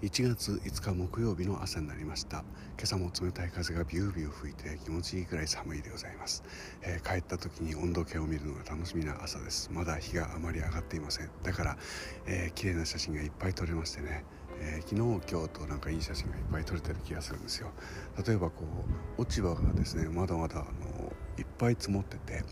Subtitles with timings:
[0.00, 2.44] 1月5日木曜日の朝になりました。
[2.78, 6.44] 今朝も冷たい風がビュービュー吹いて気持ちいいくらい寒いでございます、
[6.82, 9.72] えー、帰った時に温度計を見るのが楽しみな朝です。
[9.72, 11.30] まだ日があまり上がっていません。
[11.42, 11.76] だから、
[12.26, 14.24] えー、綺麗な写真がいっぱい撮れましてね。
[14.60, 17.72] えー、昨日今日となんかいい写真がいっぱい撮れてる気がするんですよ。
[18.24, 18.64] 例えばこ
[19.18, 22.42] う落ち葉がですねまだまだあのいっぱい積もってて、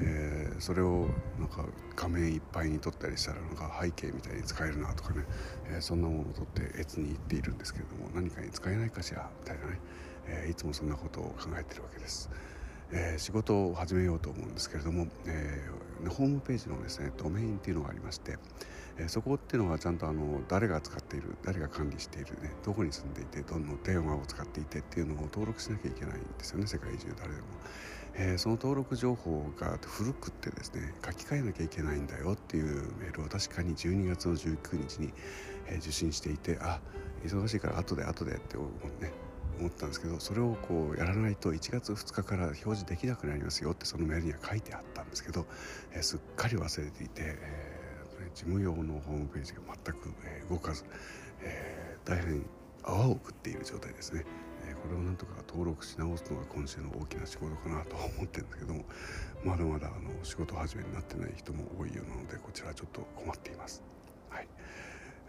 [0.00, 1.66] えー、それをなんか
[1.96, 5.24] 画面いっぱいに撮ったりしたらなんか背景みたいに使えるなとかね、
[5.72, 9.80] えー、そんなものを撮って越に行っているんですけれども何かに使えないかしらみたいなね、
[10.26, 12.30] えいつもそんなことを考えてるわけです。
[12.92, 18.38] えー、仕事を始めようと思うんですけれども、えー、ホームページのですねドメインっていうのがありまして、
[18.98, 27.46] え、そこっていうのはちゃんとあの誰が使っている誰が管理しているねどこに住んでいてどの電話を使っていてっていうのを登録しなきゃいけないんですよね世界中誰でも、
[28.14, 35.12] えー、その登録情報が古くってですね書き換えなきゃいけないんだよっていうメールを確かに12月の19日に、
[35.66, 36.80] え、受信していてあ
[37.24, 39.12] 忙しいから後で後でって思うね
[39.58, 45.46] 思ったんですけどそれをこうやらないと1月2日から表示できなくなりますよってそのメールには書いてあったんですけど、
[45.92, 47.63] えー、すっかり忘れていて、え、
[48.34, 50.84] 事務用のホームページが全く、え、動かず、
[51.40, 52.44] えー、大変
[52.82, 54.24] 泡を食っている状態ですね、
[54.66, 58.84] え、これをなんとか登録し直すのが今週の大きな仕事かなと思ってるんですけども
[59.44, 63.82] まだまだあの仕事始めになってない人も多いようなのでこちらちょっと困っています。
[64.30, 64.48] はい。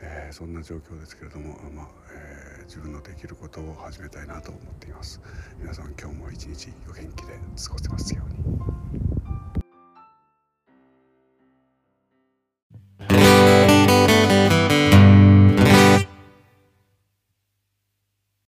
[0.01, 5.21] えー、そんな状況ですけれども、まあえー、自分のできることを始めたいなと思っています。
[5.57, 7.33] 皆さん今日も一日お元気で
[7.65, 8.24] 過ごせますよ